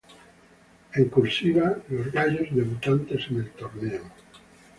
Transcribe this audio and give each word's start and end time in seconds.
En 0.95 1.09
"Cursiva" 1.09 1.77
los 1.89 2.11
gallos 2.11 2.47
debutantes 2.51 3.27
en 3.29 3.37
el 3.37 3.51
torneo. 3.51 4.01